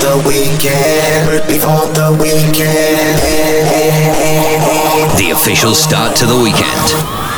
the 0.00 0.22
weekend, 0.26 1.46
before 1.46 1.86
the 1.92 2.16
weekend. 2.20 3.18
The 5.18 5.30
official 5.30 5.74
start 5.74 6.16
to 6.16 6.26
the 6.26 6.36
weekend. 6.36 6.88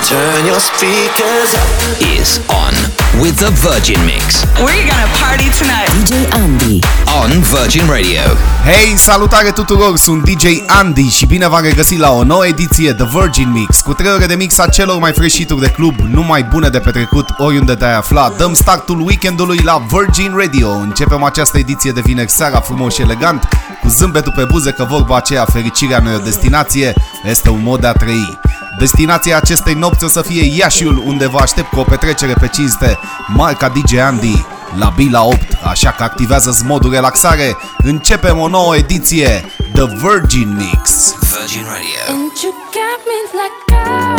Turn 0.05 0.47
your 0.47 0.61
speakers 0.61 1.55
up. 1.55 2.03
Is 2.03 2.39
on 2.51 2.94
with 3.23 3.37
the 3.39 3.51
Virgin 3.67 4.01
Mix. 4.05 4.45
We're 4.65 4.87
gonna 4.91 5.11
party 5.23 5.49
tonight. 5.61 5.89
DJ 5.97 6.13
Andy. 6.43 6.81
On 7.23 7.31
Virgin 7.41 7.87
Radio. 7.87 8.23
Hei, 8.65 8.97
salutare 8.97 9.51
tuturor, 9.51 9.97
sunt 9.97 10.23
DJ 10.23 10.47
Andy 10.67 11.09
și 11.09 11.27
bine 11.27 11.49
v-am 11.49 11.63
regăsit 11.63 11.99
la 11.99 12.11
o 12.11 12.25
nouă 12.25 12.47
ediție 12.47 12.93
The 12.93 13.07
Virgin 13.19 13.51
Mix 13.53 13.81
cu 13.81 13.93
3 13.93 14.11
ore 14.11 14.27
de 14.27 14.35
mix 14.35 14.59
a 14.59 14.67
celor 14.67 14.99
mai 14.99 15.13
freșituri 15.13 15.61
de 15.61 15.69
club, 15.69 15.95
numai 15.99 16.43
bune 16.43 16.69
de 16.69 16.79
petrecut 16.79 17.29
oriunde 17.39 17.75
te-ai 17.75 17.97
aflat. 17.97 18.37
Dăm 18.37 18.55
startul 18.55 19.01
weekendului 19.01 19.59
la 19.65 19.83
Virgin 19.91 20.35
Radio. 20.37 20.69
Începem 20.69 21.23
această 21.23 21.59
ediție 21.59 21.93
de 21.93 22.01
vineri 22.01 22.31
seara 22.31 22.61
frumos 22.61 22.95
și 22.95 23.03
elegant 23.03 23.49
cu 23.83 23.89
zâmbetul 23.89 24.33
pe 24.37 24.45
buze 24.45 24.71
că 24.71 24.85
vorba 24.85 25.17
aceea 25.17 25.45
fericirea 25.45 25.99
nu 25.99 26.11
e 26.11 26.15
o 26.15 26.19
destinație, 26.19 26.93
este 27.25 27.51
un 27.51 27.61
mod 27.63 27.81
de 27.81 27.87
a 27.87 27.93
trăi. 27.93 28.39
Destinația 28.79 29.37
acestei 29.37 29.75
nopți 29.75 30.05
o 30.05 30.09
să 30.09 30.23
fie 30.23 30.57
Iașiul, 30.57 31.03
unde 31.07 31.27
vă 31.29 31.39
aștept 31.39 31.69
cu 31.69 31.81
o 31.81 31.83
petrecere 31.83 32.33
pe 32.41 32.49
cinste, 32.49 32.99
marca 33.29 33.69
DJ 33.69 33.95
Andy, 33.99 34.45
la 34.79 34.93
Bila 34.97 35.25
8, 35.25 35.39
așa 35.65 35.91
că 35.91 36.03
activează 36.03 36.57
modul 36.65 36.91
relaxare. 36.91 37.57
Începem 37.79 38.39
o 38.39 38.49
nouă 38.49 38.77
ediție, 38.77 39.45
The 39.73 39.85
Virgin 39.85 40.57
Mix. 40.57 41.15
Virgin 41.39 41.65
Radio. 41.65 42.03
And 42.09 42.31
you 42.43 42.53
got 42.73 42.99
me 43.11 43.19
like 43.41 43.57
oh, 43.71 44.17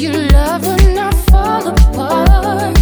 you 0.00 0.12
love 0.12 0.66
when 0.66 0.98
I 0.98 1.10
fall 1.30 1.66
apart, 1.68 2.76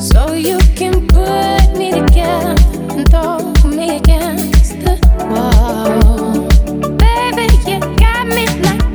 so 0.00 0.34
you 0.34 0.58
can 0.74 1.06
put 1.06 1.76
me 1.78 1.90
together 1.90 2.54
and 2.96 3.08
throw 3.08 3.52
me 3.76 3.96
against 3.96 4.70
the 4.84 4.98
wall. 5.30 6.46
Baby, 6.96 7.46
you 7.66 7.97
got 8.30 8.87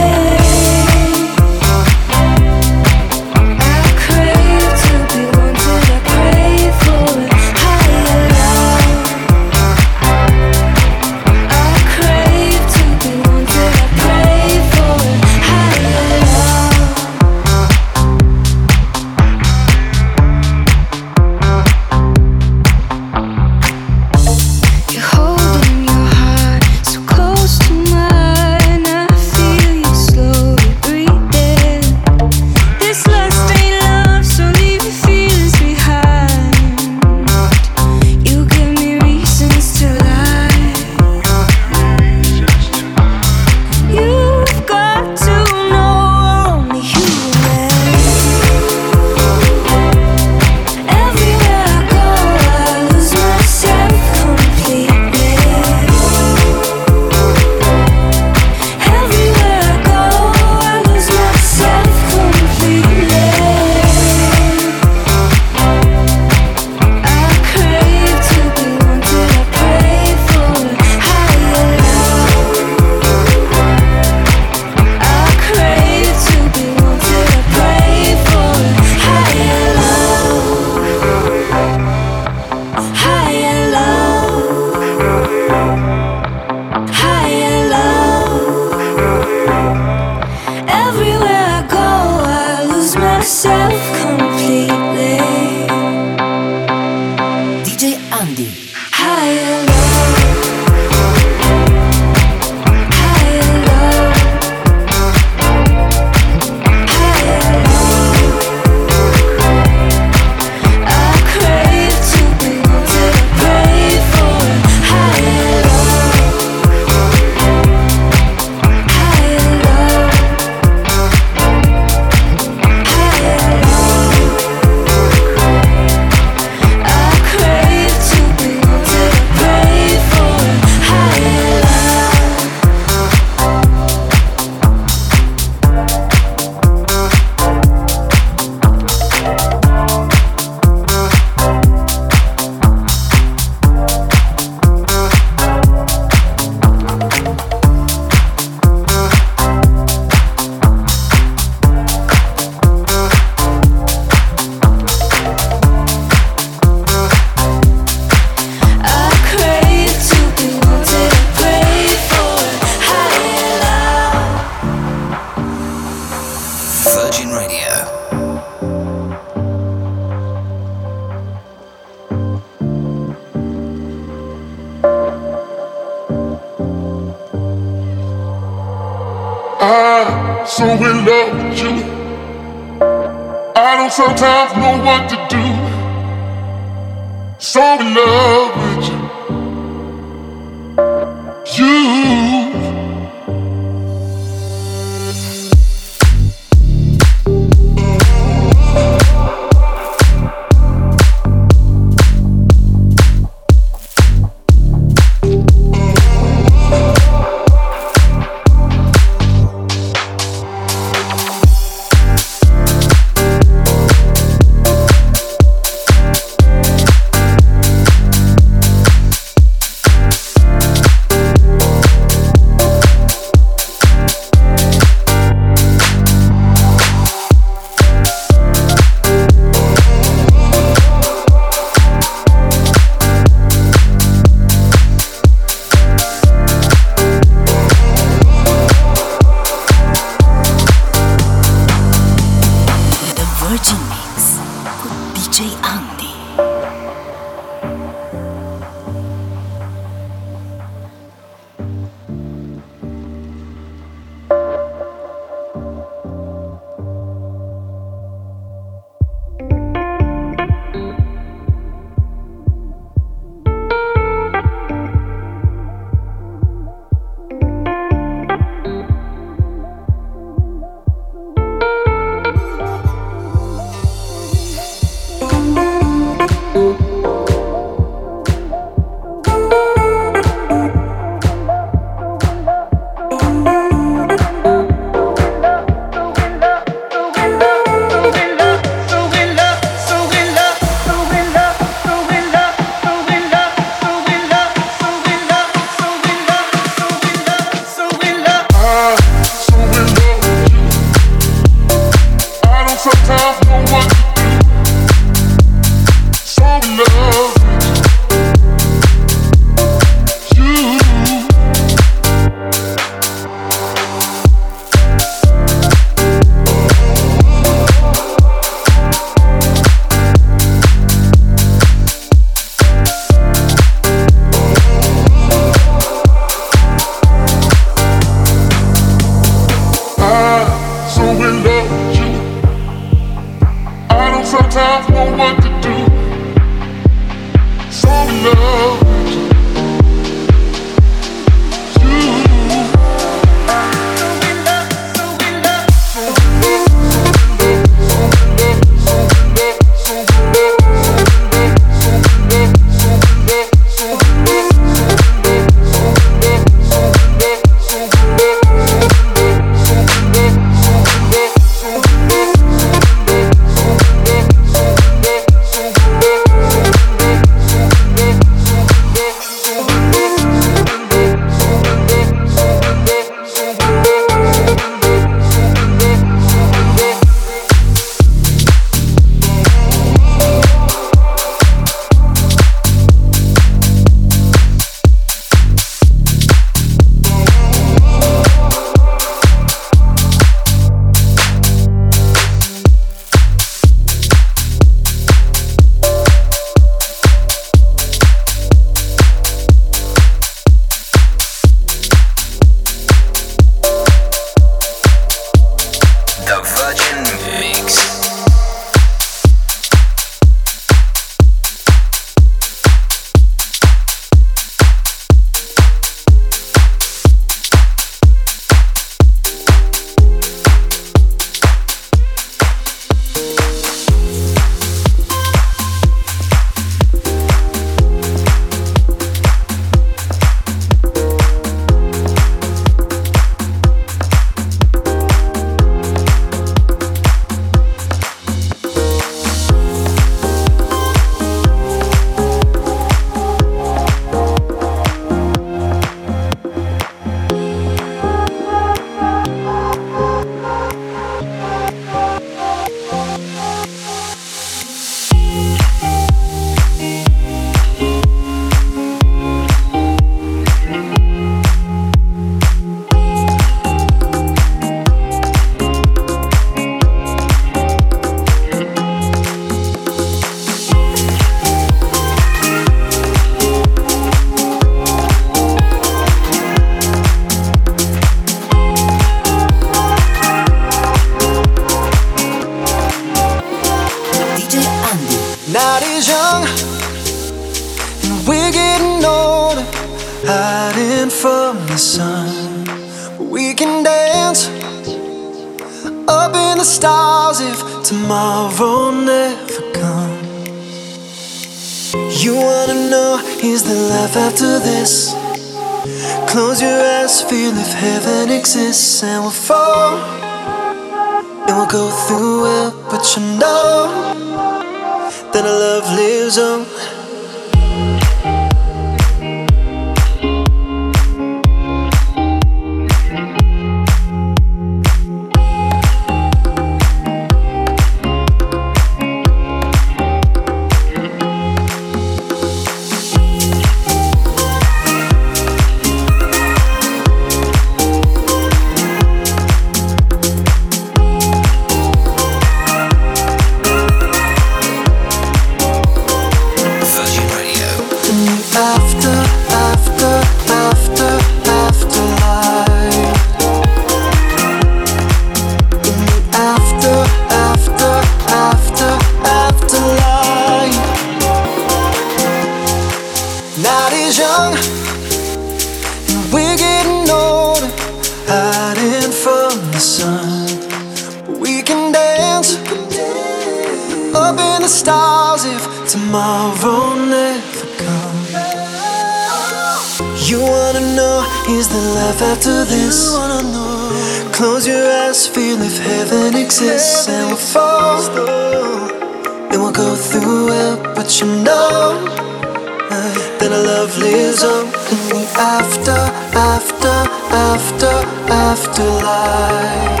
love 593.84 593.98
lives 593.98 594.42
on 594.42 594.64
in 594.66 595.08
the 595.10 595.24
after, 595.36 596.00
after, 596.32 596.96
after, 597.34 597.94
afterlife. 598.32 600.00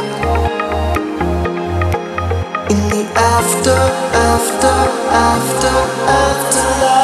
In 2.70 2.80
the 2.88 3.04
after, 3.14 3.78
after, 4.30 4.76
after, 5.12 5.74
afterlife. 6.08 7.03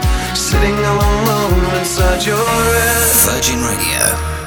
sitting 0.35 0.77
alone 0.77 1.77
inside 1.79 2.25
your 2.25 2.37
head. 2.37 3.11
Virgin 3.25 3.61
Radio. 3.63 4.40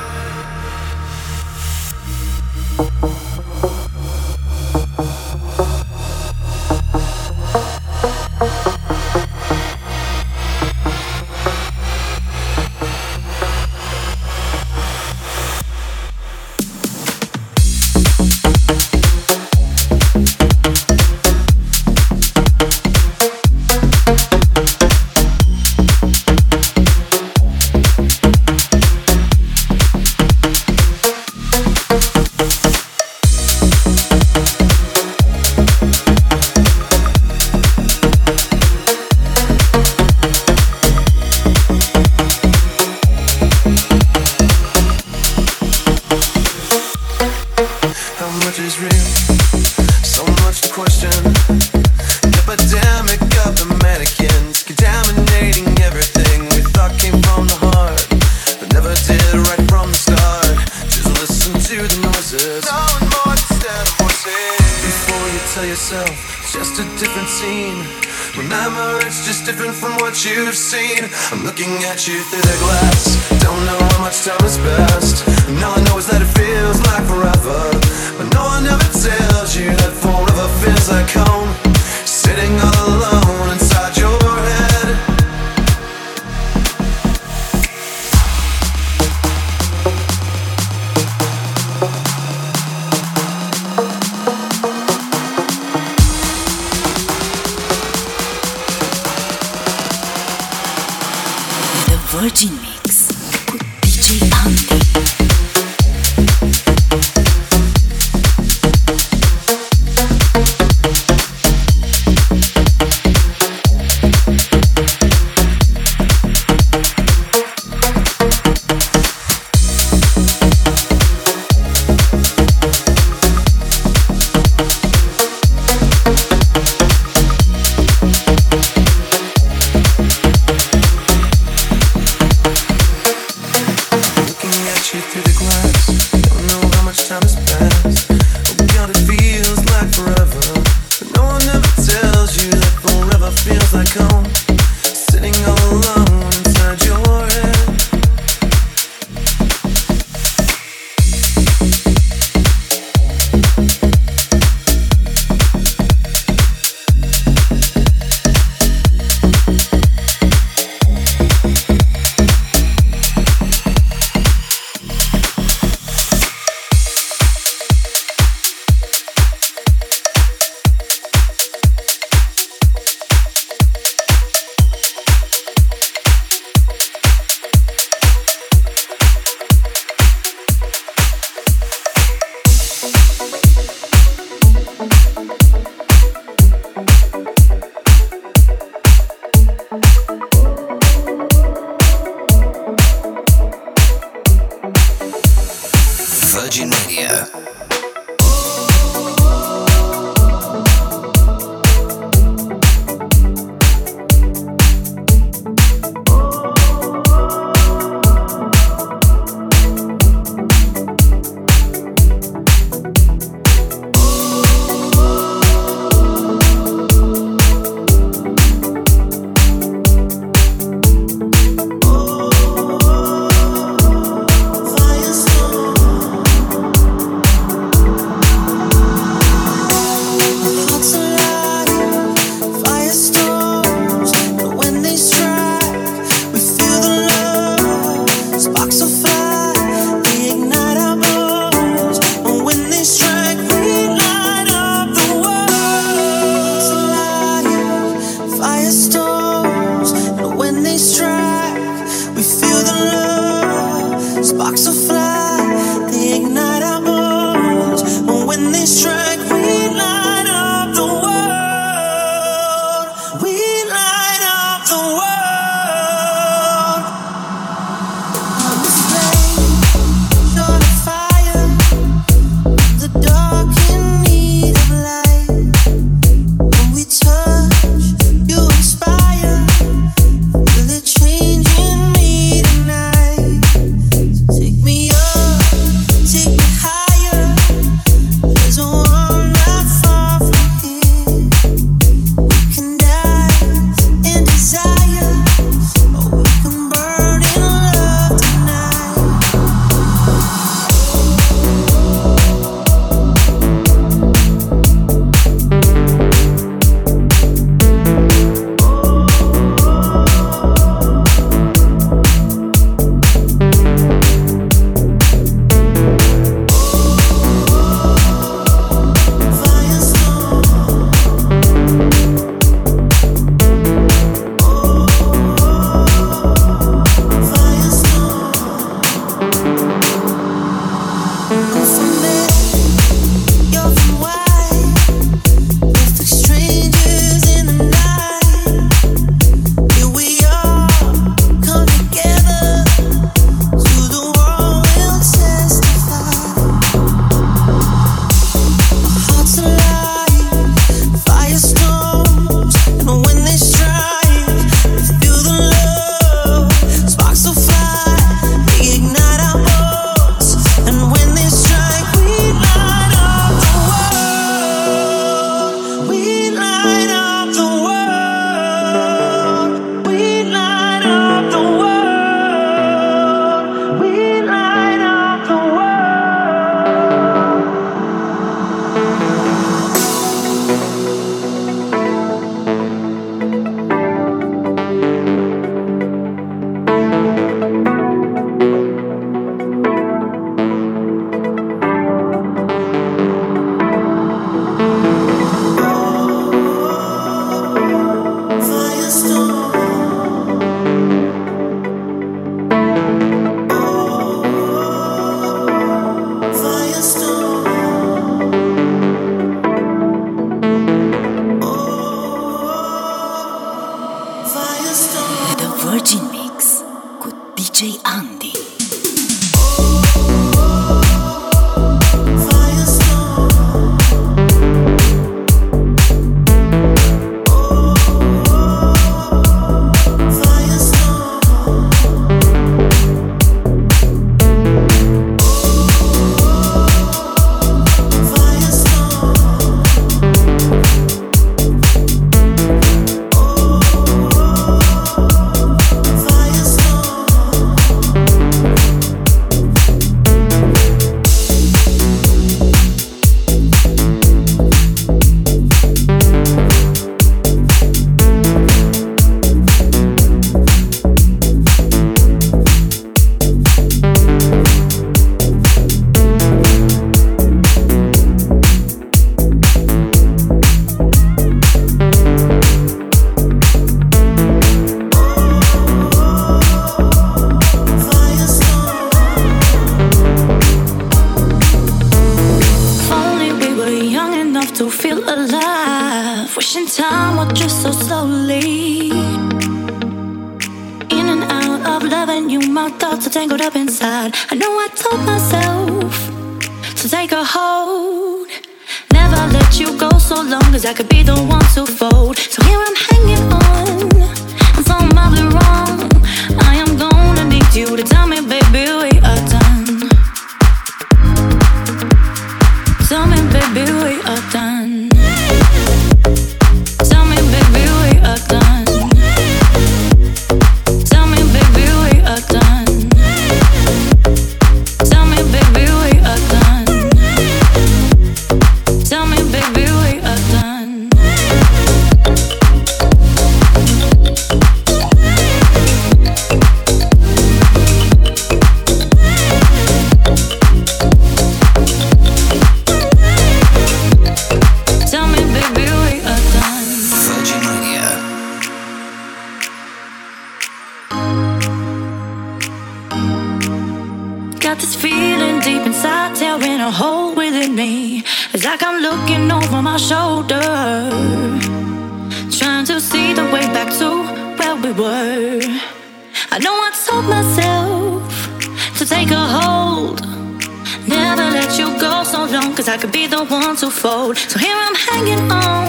Cause 572.55 572.69
I 572.69 572.77
could 572.77 572.93
be 572.93 573.07
the 573.07 573.25
one 573.25 573.57
to 573.57 573.71
fold. 573.71 574.17
So 574.17 574.39
here 574.39 574.55
I'm 574.55 574.75
hanging 574.75 575.31
on, 575.31 575.69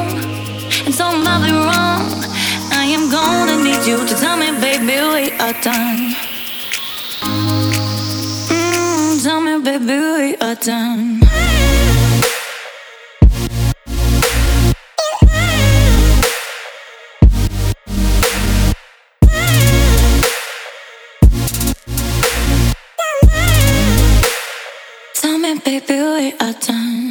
and 0.86 0.94
so 0.94 1.06
I've 1.06 1.42
been 1.44 1.56
wrong. 1.56 2.06
I 2.72 2.86
am 2.86 3.10
gonna 3.10 3.64
need 3.64 3.86
you 3.88 3.98
to 4.06 4.16
tell 4.16 4.38
me, 4.38 4.52
baby, 4.62 4.98
we 5.14 5.32
are 5.40 5.54
done. 5.62 6.16
Mm, 8.50 9.24
tell 9.24 9.42
me, 9.42 9.60
baby, 9.64 9.86
we 9.86 10.36
are 10.38 10.56
done. 10.56 11.25
Baby, 25.80 25.94
we 25.94 26.34
are 26.40 26.54
done. 26.54 27.05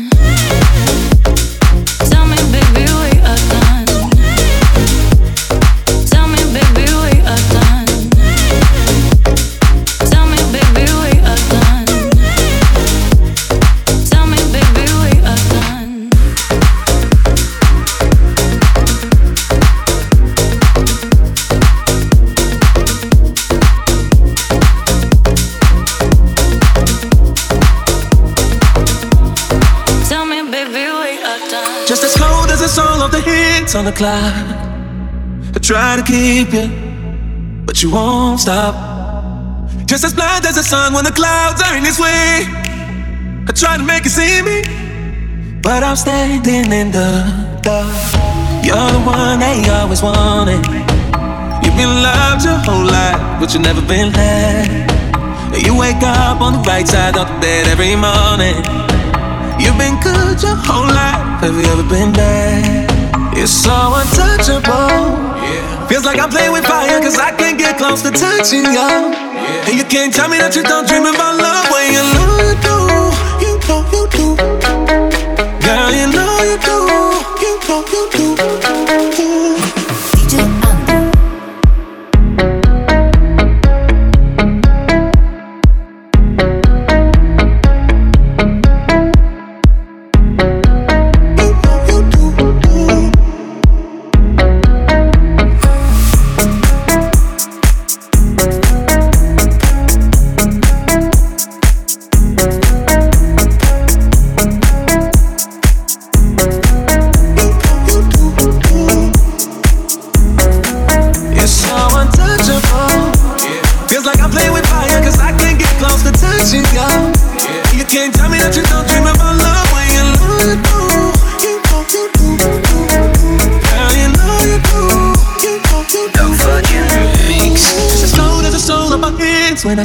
On 33.76 33.84
the 33.84 33.92
clock. 33.92 34.34
I 35.54 35.58
try 35.58 35.96
to 35.96 36.02
keep 36.02 36.52
you, 36.52 36.68
but 37.66 37.82
you 37.82 37.90
won't 37.90 38.38
stop. 38.38 38.74
Just 39.86 40.04
as 40.04 40.14
blind 40.14 40.44
as 40.46 40.54
the 40.54 40.62
sun 40.62 40.92
when 40.92 41.04
the 41.04 41.10
clouds 41.10 41.60
are 41.62 41.76
in 41.76 41.84
its 41.84 41.98
way. 41.98 42.46
I 43.48 43.52
try 43.52 43.76
to 43.76 43.82
make 43.82 44.04
you 44.04 44.10
see 44.10 44.42
me, 44.42 44.62
but 45.60 45.82
I'm 45.82 45.96
standing 45.96 46.70
in 46.70 46.92
the 46.92 47.10
dark. 47.62 47.94
You're 48.64 48.90
the 48.96 49.02
one 49.04 49.40
they 49.40 49.68
always 49.70 50.02
wanted. 50.02 50.62
You've 51.64 51.76
been 51.76 51.94
loved 52.02 52.44
your 52.44 52.58
whole 52.66 52.86
life, 52.86 53.40
but 53.40 53.52
you've 53.54 53.62
never 53.62 53.82
been 53.82 54.12
had. 54.12 54.90
You 55.66 55.76
wake 55.76 56.02
up 56.02 56.40
on 56.40 56.52
the 56.54 56.62
right 56.66 56.86
side 56.86 57.16
of 57.16 57.26
the 57.28 57.38
bed 57.40 57.66
every 57.68 57.96
morning. 57.96 58.56
You've 59.58 59.78
been 59.78 59.98
good 60.00 60.42
your 60.42 60.56
whole 60.56 60.86
life. 60.86 61.42
Have 61.42 61.54
you 61.54 61.66
ever 61.72 61.88
been 61.88 62.12
bad? 62.12 62.73
You're 63.36 63.46
so 63.46 63.74
untouchable. 63.98 65.18
Feels 65.88 66.04
like 66.04 66.18
I'm 66.18 66.30
playing 66.30 66.52
with 66.52 66.64
fire, 66.64 67.00
cause 67.00 67.18
I 67.18 67.34
can't 67.36 67.58
get 67.58 67.76
close 67.76 68.02
to 68.02 68.10
touching 68.10 68.64
you. 68.64 68.90
And 69.66 69.74
you 69.76 69.84
can't 69.84 70.14
tell 70.14 70.28
me 70.28 70.38
that 70.38 70.54
you 70.56 70.62
don't 70.62 70.86
dream 70.88 71.04
about 71.04 71.36
love 71.36 71.66
when 71.70 71.92
you 71.92 72.02
know 72.14 72.73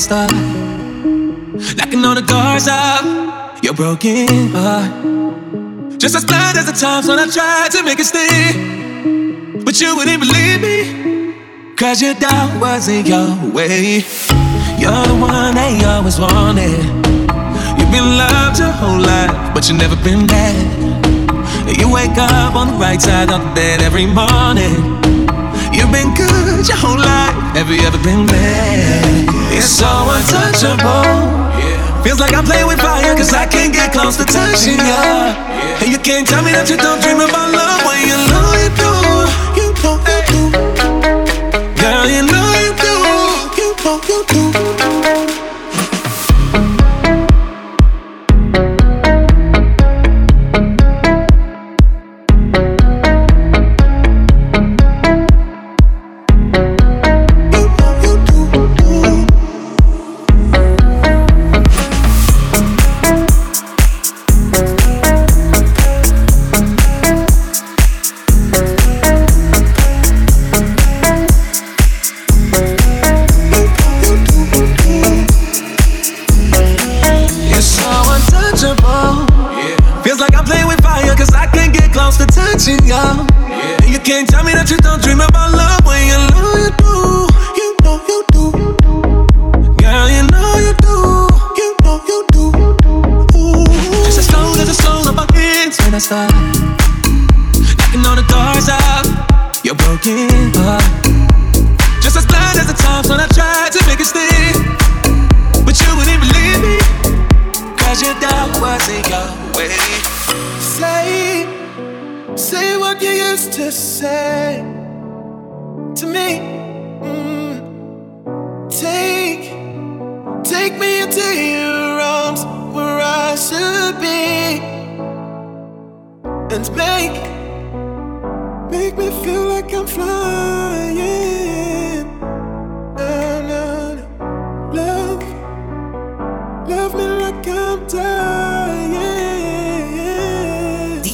when 0.07 0.13
I. 0.13 0.27
Knocking 1.75 2.05
on 2.05 2.15
the 2.15 2.21
doors 2.21 2.67
of 2.67 3.63
your 3.63 3.73
broken 3.73 4.27
heart. 4.53 5.99
Just 5.99 6.15
as 6.15 6.23
blind 6.23 6.57
as 6.57 6.65
the 6.65 6.71
times 6.71 7.07
when 7.07 7.19
I 7.19 7.27
tried 7.27 7.71
to 7.71 7.83
make 7.83 7.99
it 7.99 8.05
stay. 8.05 8.53
But 9.65 9.79
you 9.81 9.95
wouldn't 9.97 10.21
believe 10.21 10.61
me. 10.61 11.75
Cause 11.75 12.01
your 12.01 12.13
doubt 12.13 12.61
wasn't 12.61 13.07
your 13.07 13.51
way. 13.51 14.05
You're 14.79 15.03
the 15.11 15.17
one 15.19 15.55
they 15.55 15.83
always 15.83 16.19
wanted. 16.19 16.79
You've 17.77 17.91
been 17.91 18.17
loved 18.17 18.59
your 18.59 18.71
whole 18.71 19.01
life, 19.01 19.53
but 19.53 19.67
you've 19.67 19.79
never 19.79 19.97
been 19.97 20.25
bad. 20.27 21.77
You 21.77 21.91
wake 21.91 22.17
up 22.17 22.55
on 22.55 22.67
the 22.67 22.73
right 22.73 23.01
side 23.01 23.29
of 23.31 23.41
the 23.41 23.51
bed 23.53 23.81
every 23.81 24.05
morning. 24.05 24.79
You've 25.75 25.91
been 25.91 26.13
good 26.15 26.67
your 26.67 26.77
whole 26.77 26.97
life. 26.97 27.48
Have 27.59 27.69
you 27.69 27.81
ever 27.81 27.97
been 27.97 28.25
bad? 28.25 29.51
You're 29.51 29.61
so 29.61 29.85
untouchable. 30.15 31.03
Feels 32.05 32.17
like 32.17 32.33
I'm 32.33 32.45
playing 32.45 32.67
with 32.67 32.79
fire, 32.79 33.13
cause 33.17 33.33
I 33.33 33.45
can't 33.47 33.73
get 33.73 33.91
close 33.91 34.15
to 34.15 34.23
touching 34.23 34.79
you. 34.79 35.03
And 35.83 35.91
you 35.91 35.99
can't 35.99 36.25
tell 36.25 36.41
me 36.41 36.53
that 36.53 36.69
you 36.69 36.77
don't 36.77 37.01
dream 37.03 37.19
about 37.19 37.51
love 37.51 37.83
when 37.83 37.99
you 38.07 38.15
know 38.31 38.55
you 38.63 38.71
do. 38.79 38.91
You 39.59 39.67
know 39.83 39.99
you 40.07 40.23
do. 40.31 41.81
Girl, 41.81 42.07
you 42.07 42.31
know 42.31 42.38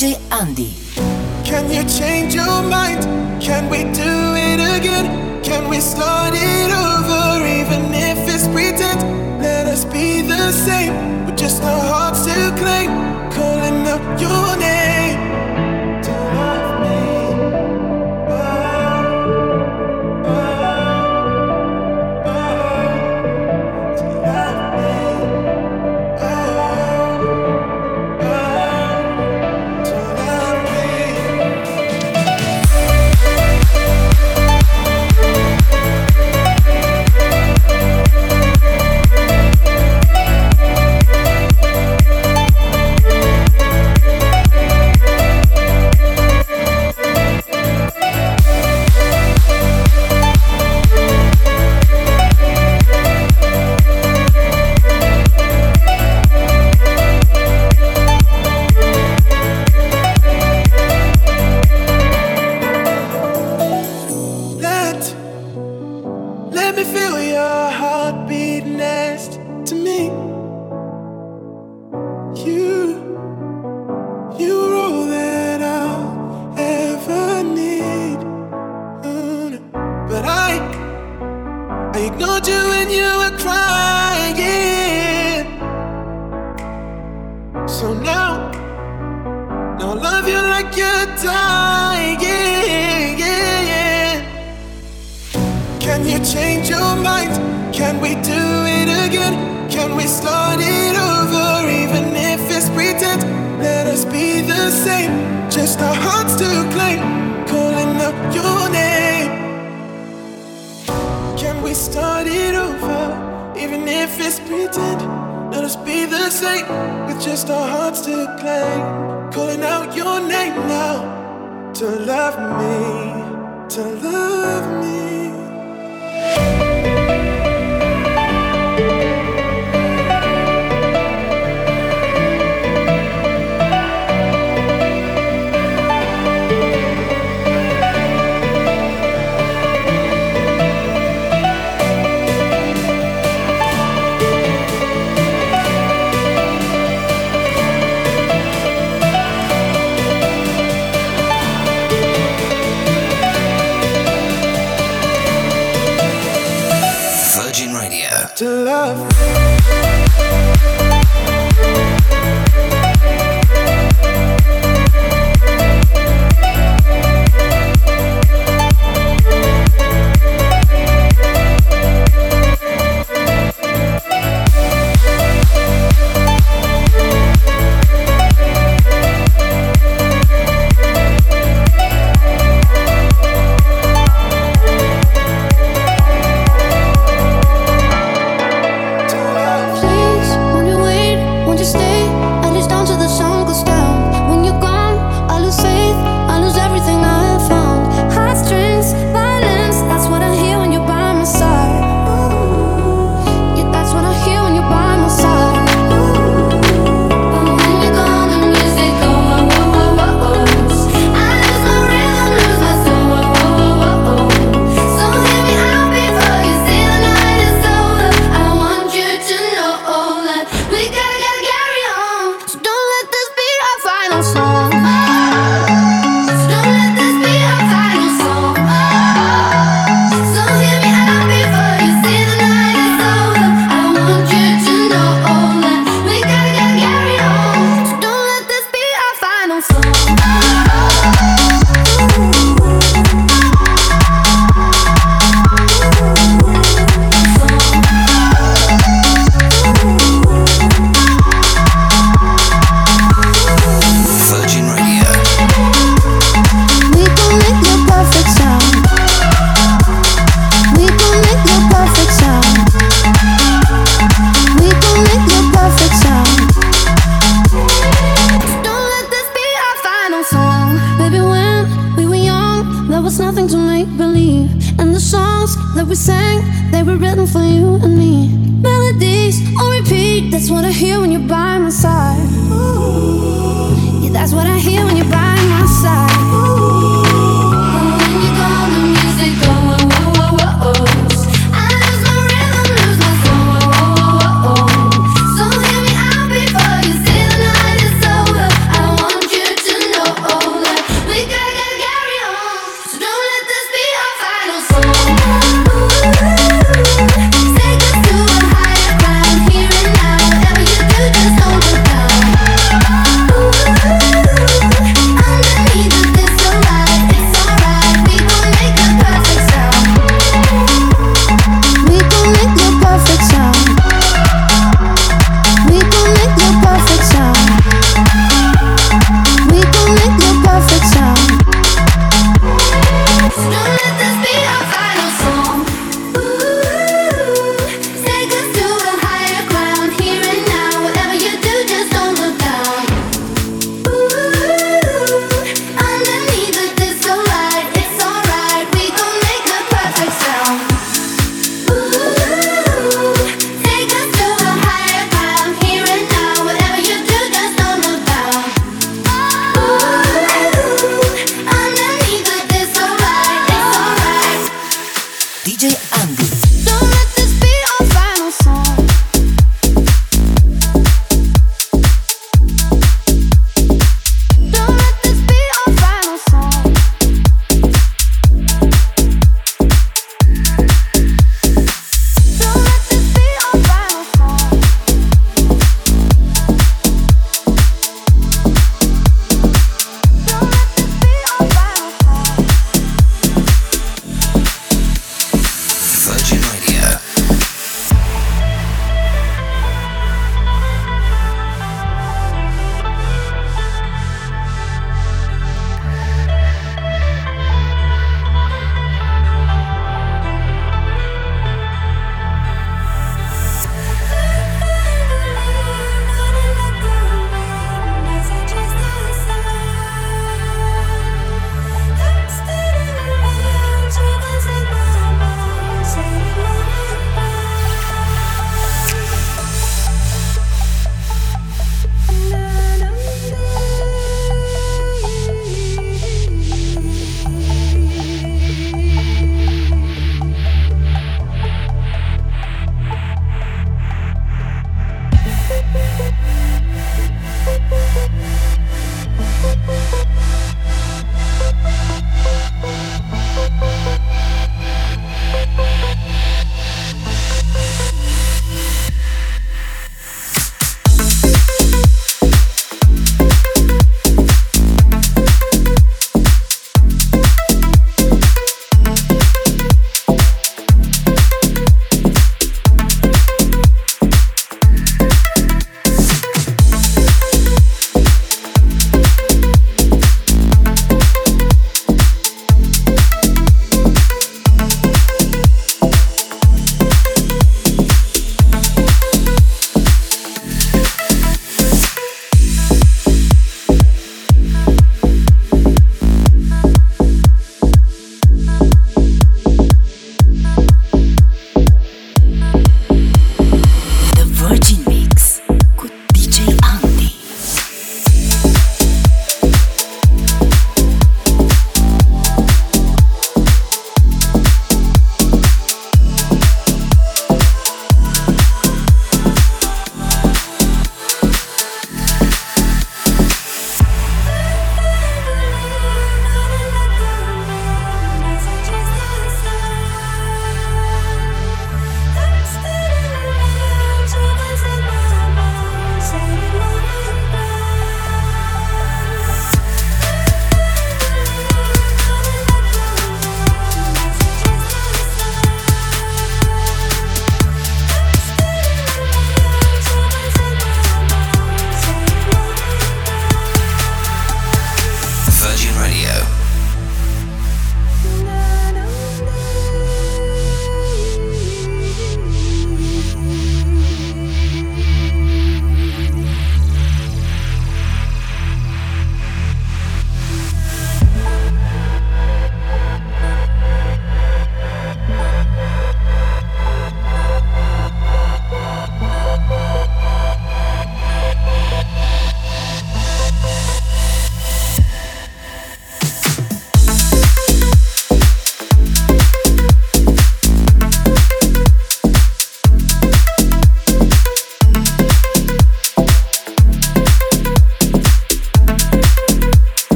DJ 0.00 0.16
Andi. 0.30 0.70
Can 1.44 1.70
you 1.70 1.84
change 1.84 2.34
your 2.34 2.62
mind? 2.62 3.04
Can 3.38 3.68
we 3.68 3.80
do 3.92 4.12
it 4.48 4.58
again? 4.78 5.42
Can 5.42 5.68
we 5.68 5.78
start 5.78 6.32
it 6.34 6.70
over, 6.72 7.44
even 7.44 7.92
if 7.92 8.16
it's 8.34 8.48
pretend? 8.48 9.42
Let 9.42 9.66
us 9.66 9.84
be 9.84 10.22
the 10.22 10.52
same, 10.52 11.26
with 11.26 11.36
just 11.36 11.62
our 11.62 11.80
hearts 11.92 12.24
to 12.24 12.32
claim, 12.56 12.88
calling 13.30 13.86
out 13.86 14.18
your 14.18 14.56
name. 14.56 15.29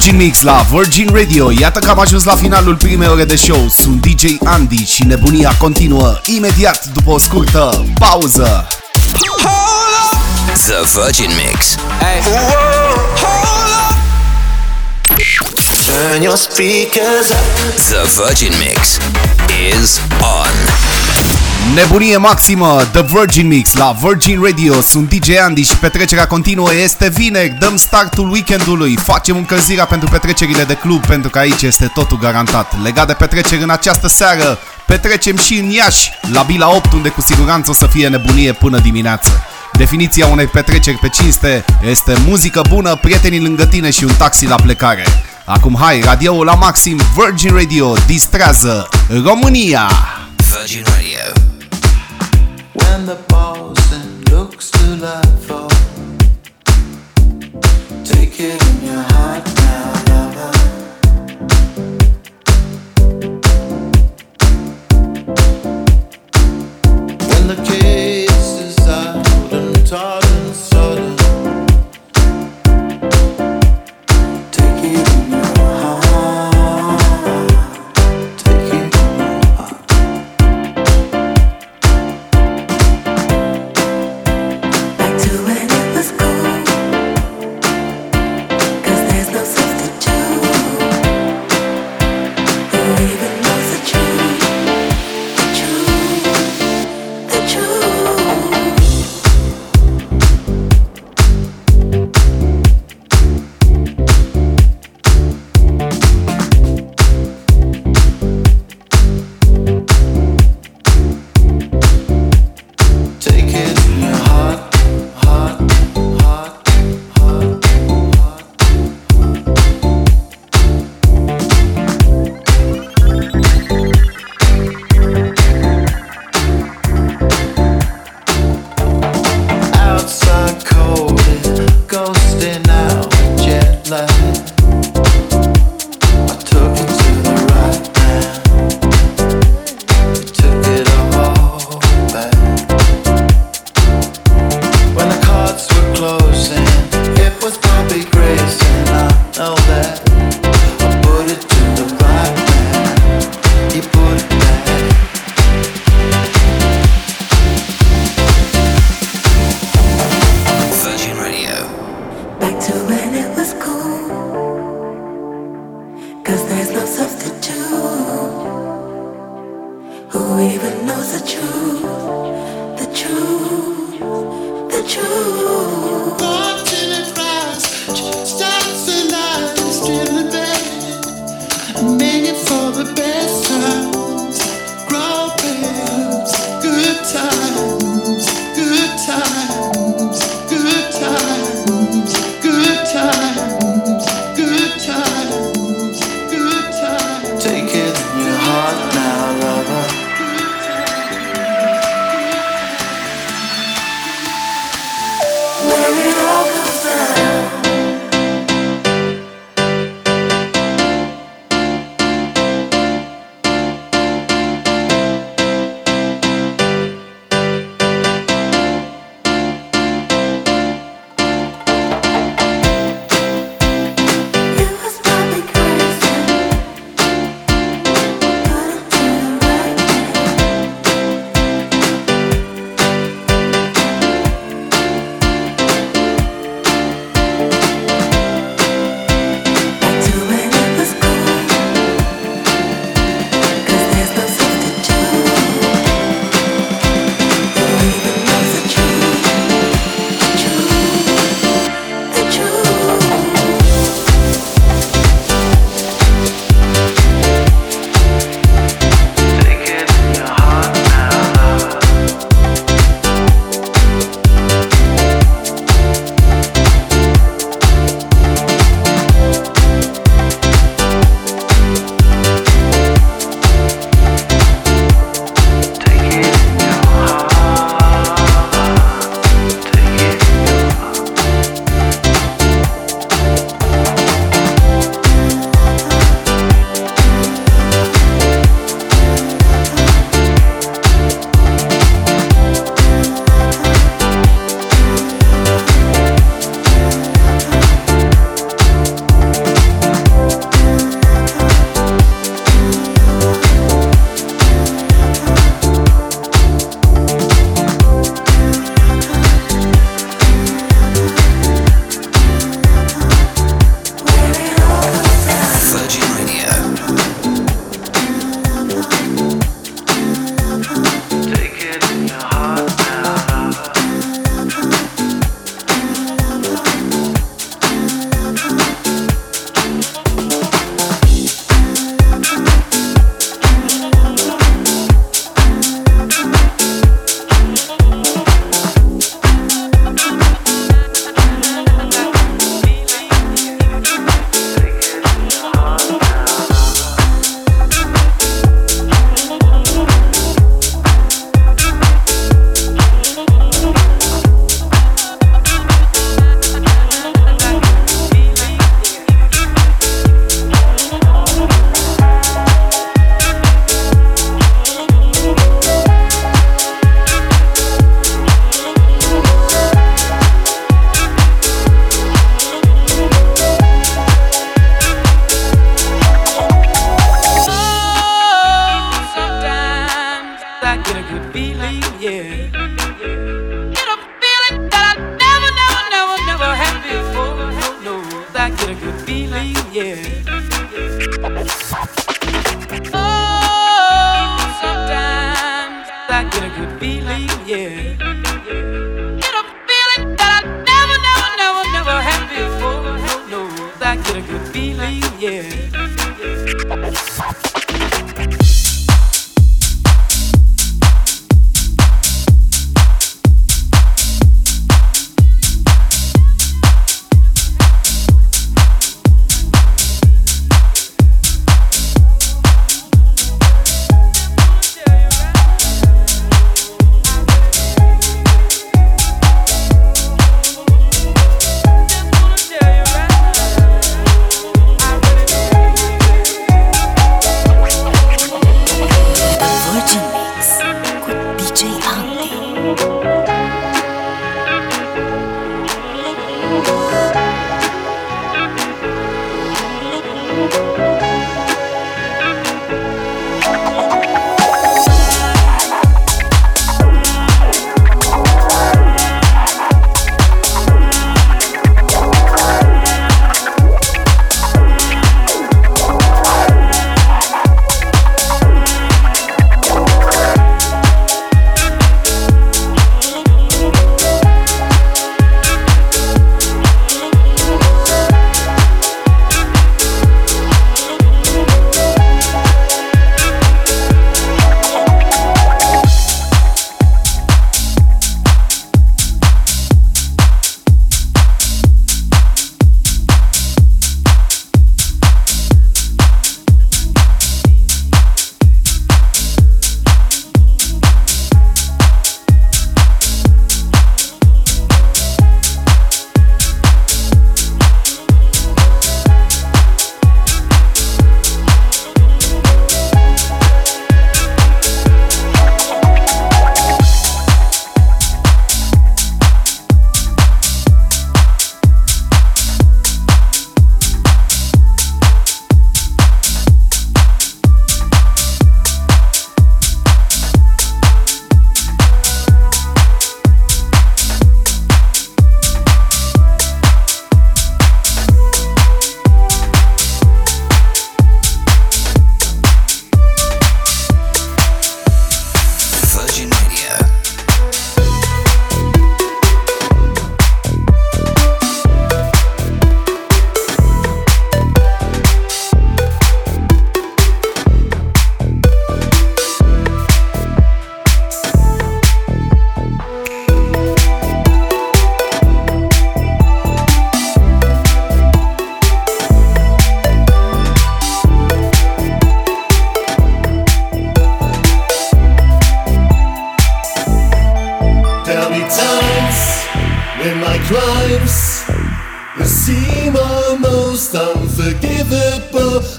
Virgin 0.00 0.18
Mix 0.18 0.42
la 0.42 0.66
Virgin 0.70 1.10
Radio 1.12 1.50
Iată 1.50 1.78
că 1.78 1.90
am 1.90 1.98
ajuns 1.98 2.24
la 2.24 2.34
finalul 2.34 2.76
primei 2.76 3.08
ore 3.08 3.24
de 3.24 3.36
show 3.36 3.68
Sunt 3.68 4.06
DJ 4.06 4.24
Andy 4.44 4.84
și 4.84 5.06
nebunia 5.06 5.54
continuă 5.58 6.20
Imediat 6.24 6.84
după 6.86 7.10
o 7.10 7.18
scurtă 7.18 7.84
pauză 7.98 8.66
The 10.66 11.00
Virgin 11.00 11.30
Mix. 11.36 11.76
Turn 15.86 16.22
your 16.22 16.36
speakers 16.36 17.30
up. 17.30 17.74
The 17.76 18.04
Virgin 18.16 18.52
Mix 18.58 18.98
is 19.70 20.00
on. 20.22 20.89
Nebunie 21.74 22.16
maximă 22.16 22.82
The 22.92 23.02
Virgin 23.02 23.46
Mix 23.46 23.74
la 23.74 23.96
Virgin 24.00 24.42
Radio 24.42 24.80
Sunt 24.80 25.08
DJ 25.08 25.28
Andy 25.44 25.62
și 25.62 25.76
petrecerea 25.76 26.26
continuă 26.26 26.74
Este 26.74 27.08
vineri, 27.08 27.56
dăm 27.58 27.76
startul 27.76 28.30
weekendului 28.30 28.96
Facem 28.96 29.36
încălzirea 29.36 29.84
pentru 29.84 30.08
petrecerile 30.08 30.64
de 30.64 30.74
club 30.74 31.06
Pentru 31.06 31.30
că 31.30 31.38
aici 31.38 31.62
este 31.62 31.90
totul 31.94 32.18
garantat 32.18 32.82
Legat 32.82 33.06
de 33.06 33.12
petreceri 33.12 33.62
în 33.62 33.70
această 33.70 34.08
seară 34.08 34.58
Petrecem 34.86 35.36
și 35.36 35.54
în 35.58 35.70
Iași 35.70 36.10
La 36.32 36.42
Bila 36.42 36.74
8 36.74 36.92
unde 36.92 37.08
cu 37.08 37.20
siguranță 37.20 37.70
o 37.70 37.74
să 37.74 37.86
fie 37.86 38.08
nebunie 38.08 38.52
până 38.52 38.78
dimineață 38.78 39.30
Definiția 39.72 40.26
unei 40.26 40.46
petreceri 40.46 40.96
pe 40.96 41.08
cinste 41.08 41.64
este 41.90 42.14
muzică 42.26 42.62
bună, 42.68 42.94
prietenii 42.94 43.40
lângă 43.40 43.66
tine 43.66 43.90
și 43.90 44.04
un 44.04 44.12
taxi 44.18 44.46
la 44.46 44.54
plecare. 44.54 45.04
Acum 45.44 45.76
hai, 45.80 46.00
radioul 46.00 46.44
la 46.44 46.54
maxim, 46.54 47.00
Virgin 47.16 47.54
Radio 47.54 47.94
distrează 48.06 48.88
România! 49.24 49.90
Virgin 50.36 50.82
Radio. 50.84 51.59
When 52.72 53.04
the 53.04 53.16
Boston 53.28 54.22
looks 54.30 54.70
to 54.70 54.96
for. 55.40 55.68
Take 58.04 58.38
it 58.38 58.62
in 58.68 58.84
your 58.84 59.02
heart 59.10 59.44
now, 59.56 59.92
lover. 60.10 60.52
When 67.28 67.48
the 67.48 67.56
kiss 67.66 68.60
is 68.60 68.78
out 68.86 69.52
and 69.52 69.86
taught 69.86 70.19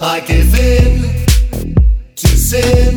I 0.01 0.19
give 0.19 0.53
in 0.53 1.25
to 2.15 2.27
sin. 2.27 2.90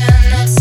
Sensation 0.00 0.59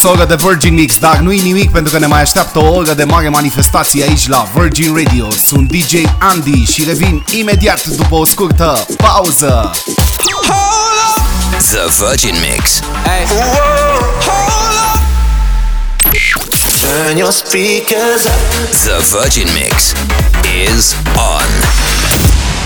S-a 0.00 0.08
mai 0.08 0.16
dus 0.16 0.26
o 0.26 0.34
oră 0.34 0.36
de 0.36 0.48
Virgin 0.48 0.74
Mix, 0.74 0.98
dar 0.98 1.18
nu-i 1.18 1.40
nimic 1.40 1.70
pentru 1.70 1.92
că 1.92 1.98
ne 1.98 2.06
mai 2.06 2.20
așteaptă 2.20 2.58
o 2.58 2.74
oră 2.74 2.94
de 2.94 3.04
mare 3.04 3.28
manifestație 3.28 4.02
aici 4.02 4.28
la 4.28 4.48
Virgin 4.54 4.94
Radio. 5.04 5.30
Sunt 5.44 5.68
DJ 5.68 5.94
Andy 6.18 6.64
și 6.64 6.84
revin 6.84 7.24
imediat 7.30 7.84
după 7.84 8.14
o 8.14 8.24
scurtă 8.24 8.86
pauză. 8.96 9.70
The 11.58 12.04
Virgin 12.06 12.34
Mix. 12.50 12.80
Turn 16.80 17.16
your 17.16 17.32
speakers 17.32 18.24
up. 18.24 18.70
The 18.70 19.18
Virgin 19.18 19.48
Mix 19.54 19.92
is 20.66 20.94
on. 21.16 21.79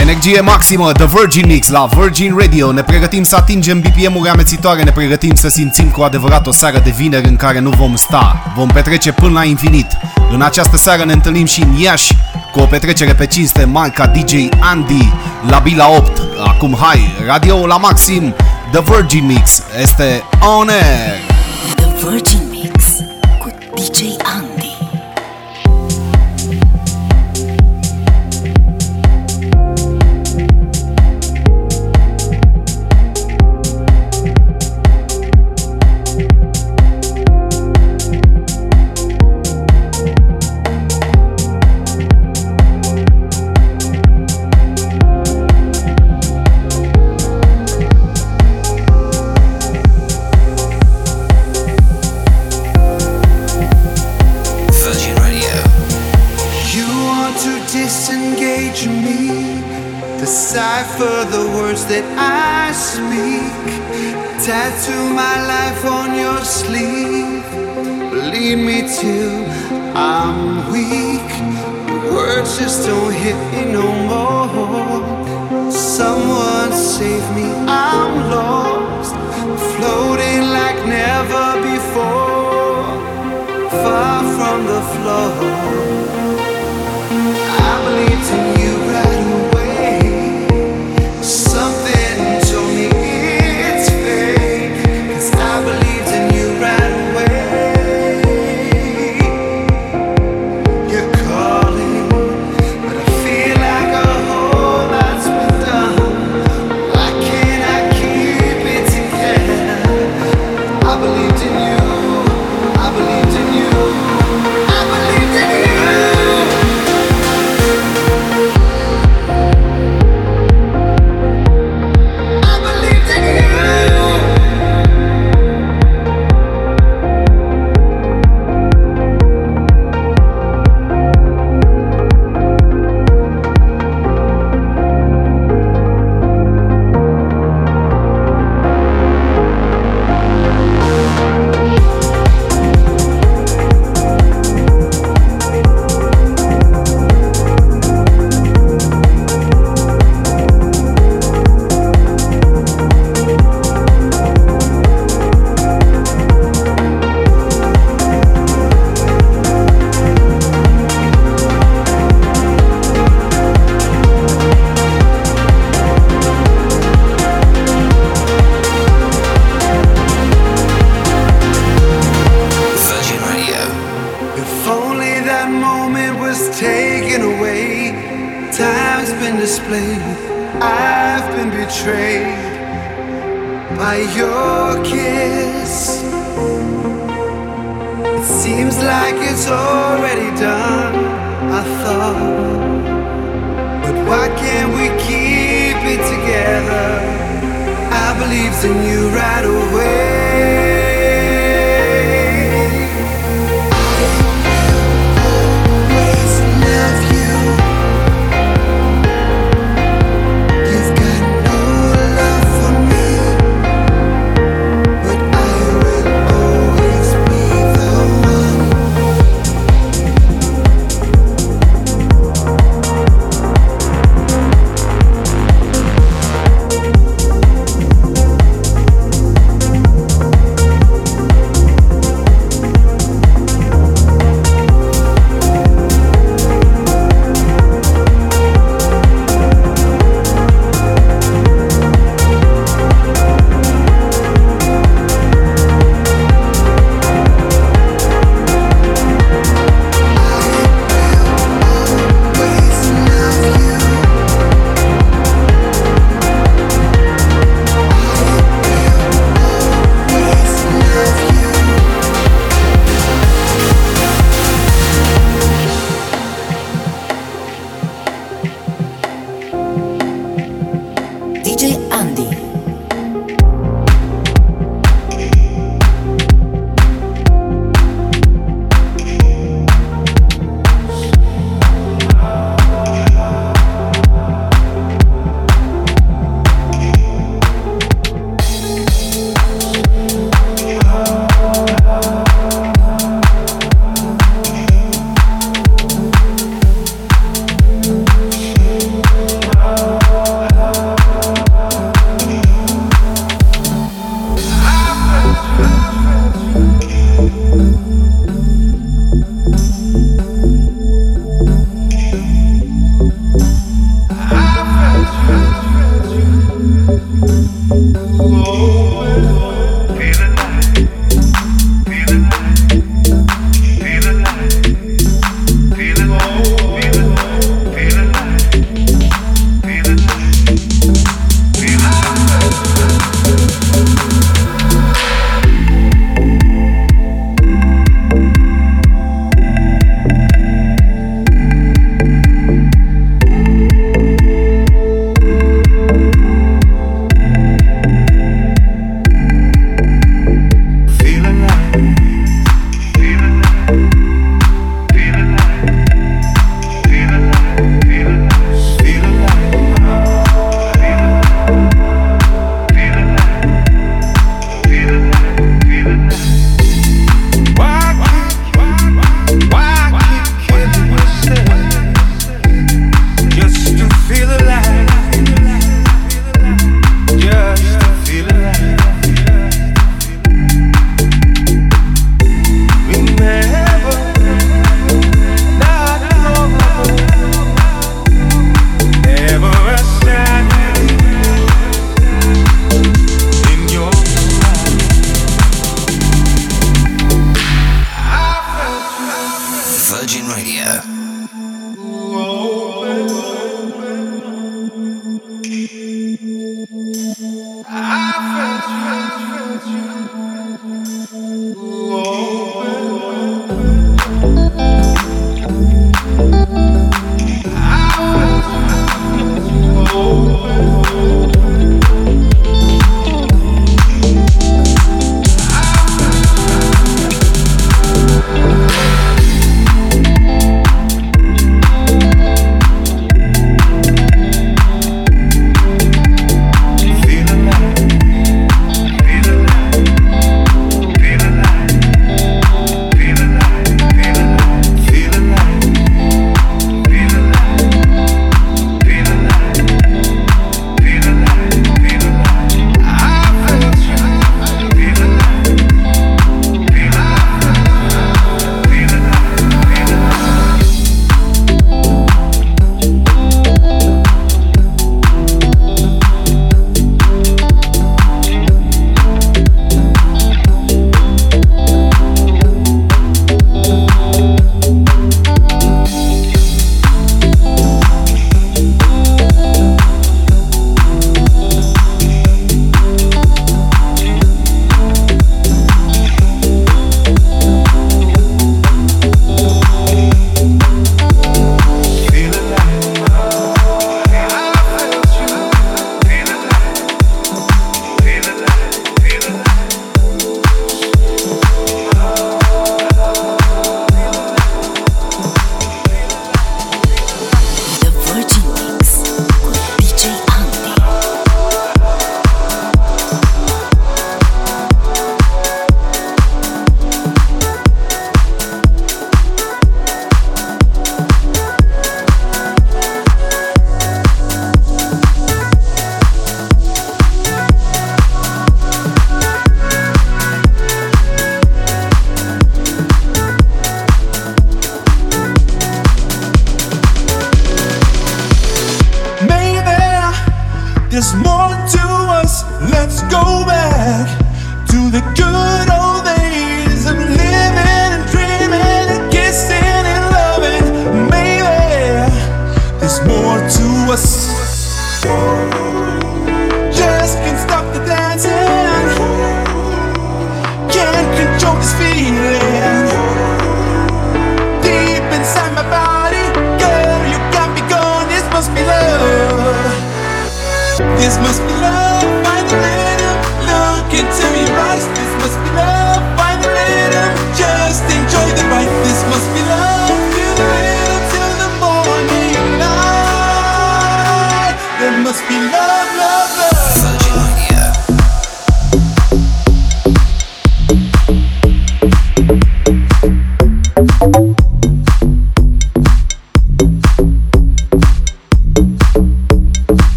Energie 0.00 0.40
maximă, 0.40 0.92
The 0.92 1.06
Virgin 1.06 1.46
Mix 1.46 1.68
la 1.68 1.88
Virgin 1.98 2.36
Radio. 2.38 2.72
Ne 2.72 2.82
pregătim 2.82 3.22
să 3.22 3.36
atingem 3.36 3.80
BPM-uri 3.80 4.28
amețitoare 4.28 4.82
Ne 4.82 4.90
pregătim 4.90 5.34
să 5.34 5.48
simțim 5.48 5.88
cu 5.88 6.02
adevărat 6.02 6.46
o 6.46 6.52
seară 6.52 6.78
de 6.78 6.90
vineri 6.90 7.28
În 7.28 7.36
care 7.36 7.58
nu 7.58 7.70
vom 7.70 7.96
sta. 7.96 8.52
Vom 8.56 8.68
petrece 8.68 9.12
până 9.12 9.32
la 9.32 9.44
infinit. 9.44 9.86
În 10.30 10.42
această 10.42 10.76
seară 10.76 11.04
ne 11.04 11.12
întâlnim 11.12 11.44
și 11.44 11.62
în 11.62 11.76
Iași 11.78 12.12
Cu 12.52 12.60
o 12.60 12.64
petrecere 12.64 13.14
pe 13.14 13.26
cinste 13.26 13.64
marca 13.64 14.06
DJ 14.06 14.34
Andy 14.58 15.12
La 15.48 15.58
Bila 15.58 15.88
8 15.90 16.22
Acum 16.46 16.76
hai, 16.80 17.14
radio 17.26 17.66
la 17.66 17.76
maxim 17.76 18.34
The 18.70 18.82
Virgin 18.82 19.26
Mix 19.26 19.62
este 19.82 20.22
on 20.58 20.68
air 20.68 21.25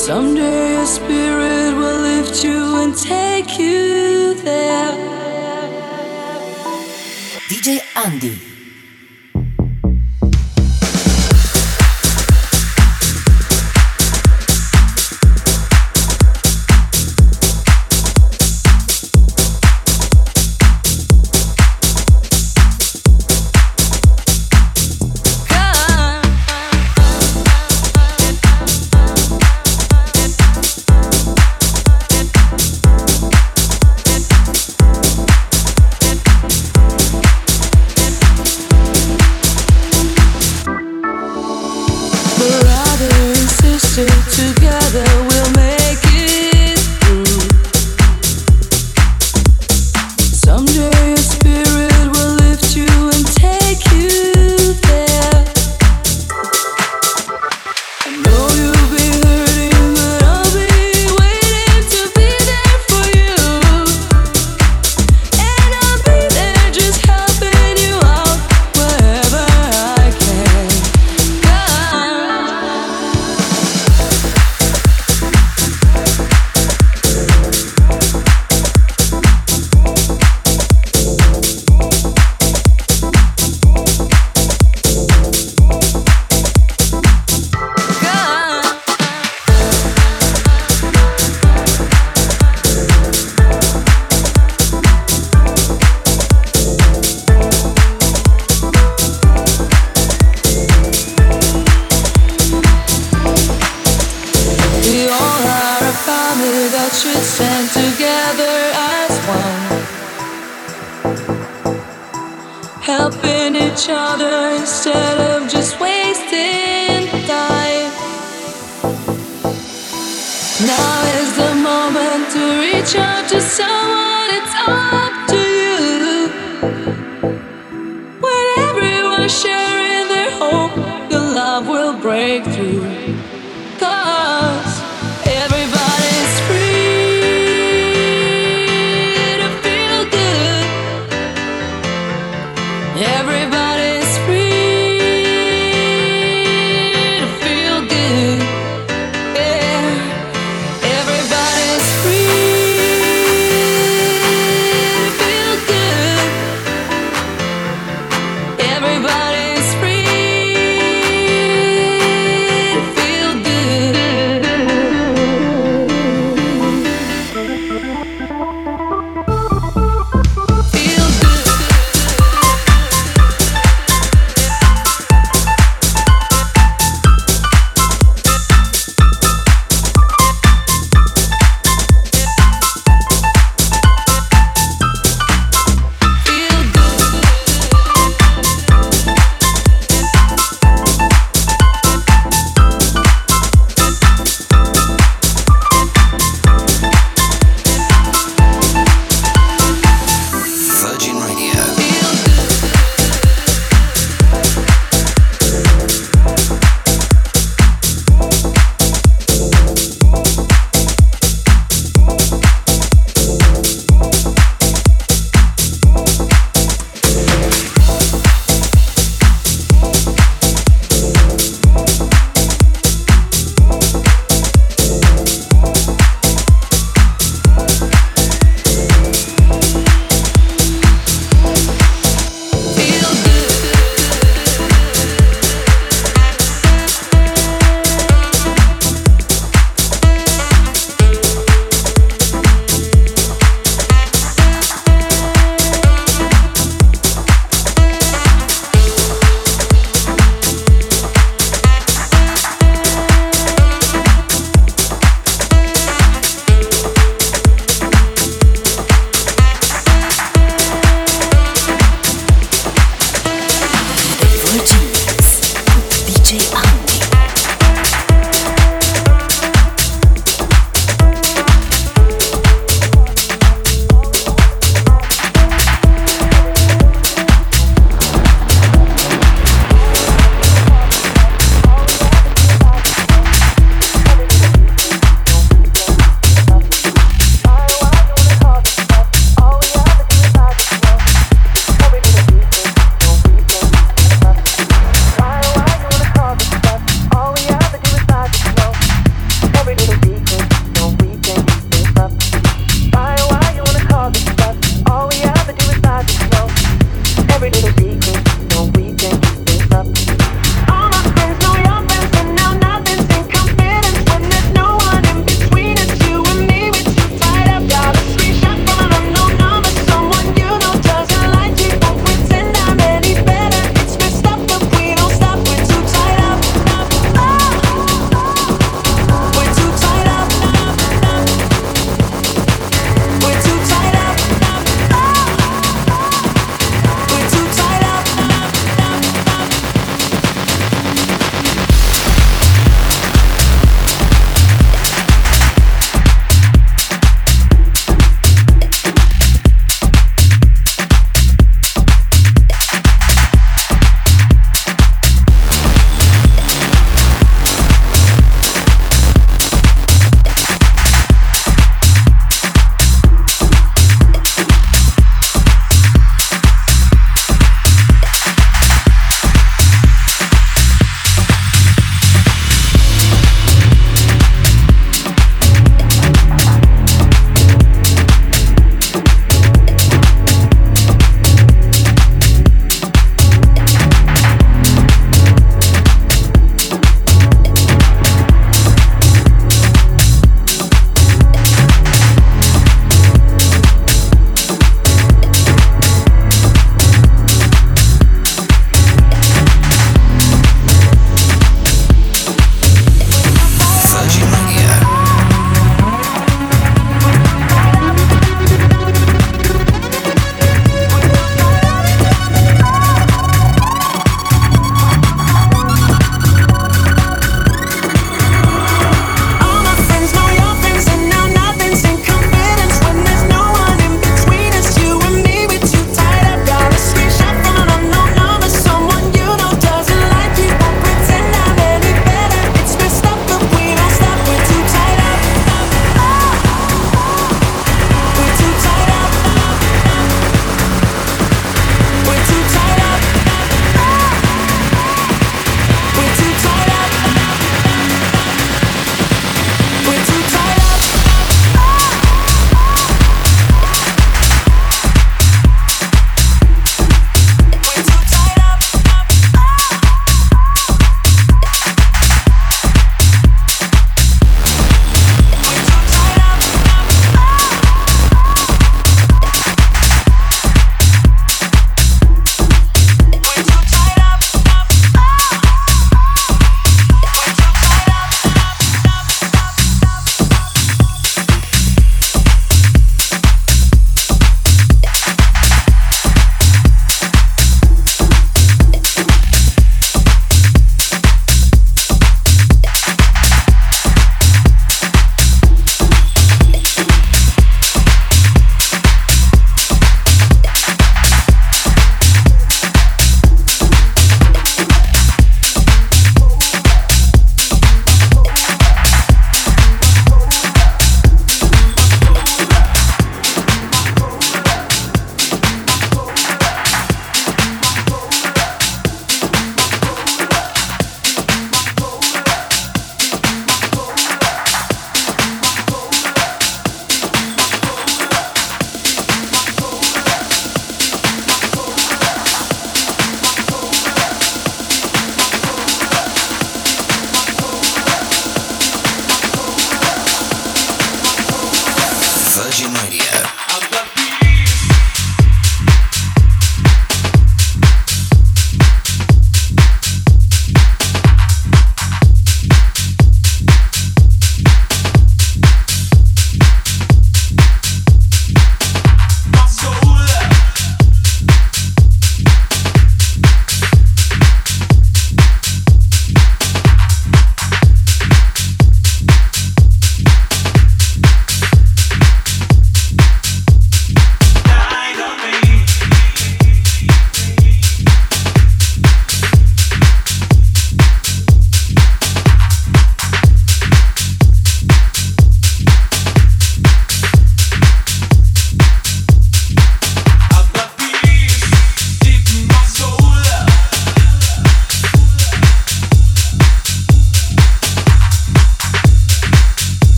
Someday 0.00 0.76
a 0.76 0.86
spirit 0.86 1.74
will 1.76 2.00
lift 2.00 2.42
you 2.42 2.76
and 2.82 2.96
take 2.96 3.58
you 3.58 4.32
there. 4.32 4.96
DJ 7.50 7.80
Andi. 7.94 8.49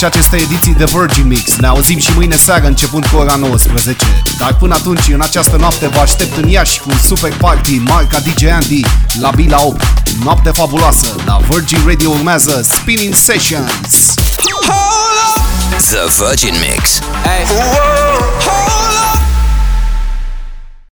Și 0.00 0.06
acestei 0.06 0.40
ediții 0.40 0.74
de 0.74 0.84
Virgin 0.84 1.26
Mix. 1.26 1.56
Ne 1.56 1.66
auzim 1.66 1.98
și 1.98 2.10
mâine 2.14 2.36
seară 2.36 2.66
începând 2.66 3.06
cu 3.06 3.16
ora 3.16 3.34
19. 3.34 4.04
Dar 4.38 4.54
până 4.54 4.74
atunci, 4.74 5.08
în 5.12 5.20
această 5.20 5.56
noapte, 5.56 5.86
vă 5.86 5.98
aștept 5.98 6.36
în 6.36 6.48
Iași 6.48 6.80
cu 6.80 6.88
un 6.90 6.98
super 6.98 7.32
party 7.32 7.74
în 7.74 7.82
marca 7.82 8.18
DJ 8.18 8.44
Andy 8.44 8.80
la 9.20 9.30
Bila 9.30 9.62
8. 9.62 9.82
Noapte 10.24 10.50
fabuloasă, 10.50 11.06
la 11.24 11.40
Virgin 11.48 11.78
Radio 11.86 12.10
urmează 12.10 12.60
Spinning 12.62 13.14
Sessions. 13.14 14.14
The 15.76 16.24
Virgin 16.24 16.54
Mix. 16.60 16.98
Hey. 17.24 17.44
Whoa, 17.44 17.99